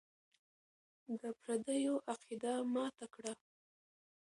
د 1.19 1.21
پردیو 1.41 1.95
عقیده 2.11 2.53
ماته 2.73 3.05
کړه. 3.13 3.33